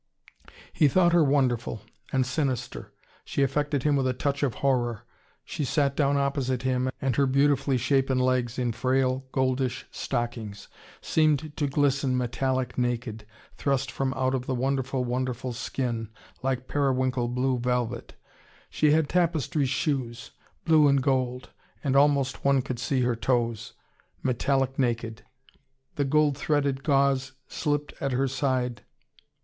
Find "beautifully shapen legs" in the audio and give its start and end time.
7.27-8.57